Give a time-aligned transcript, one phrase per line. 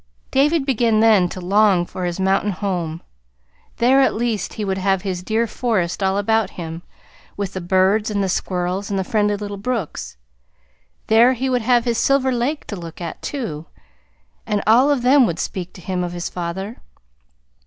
[0.31, 3.03] David began then to long for his mountain home.
[3.77, 6.81] There at least he would have his dear forest all about him,
[7.37, 10.17] with the birds and the squirrels and the friendly little brooks.
[11.05, 13.67] There he would have his Silver Lake to look at, too,
[14.47, 16.77] and all of them would speak to him of his father.